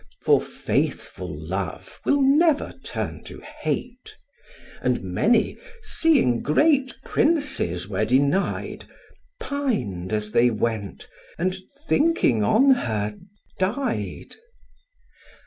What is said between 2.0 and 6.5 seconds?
will never turn to hate; And many, seeing